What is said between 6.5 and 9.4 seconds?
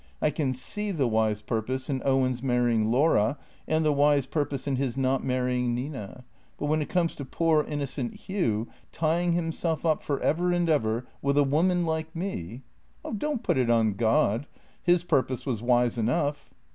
but when it comes to poor, innocent Hugh tying